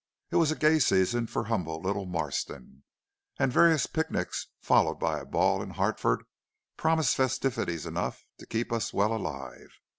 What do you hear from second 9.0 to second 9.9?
alive.